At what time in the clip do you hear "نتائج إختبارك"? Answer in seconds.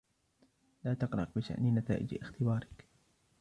1.75-2.87